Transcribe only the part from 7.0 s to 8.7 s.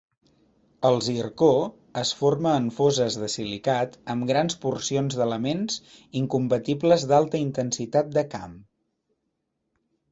d'alta intensitat de camp.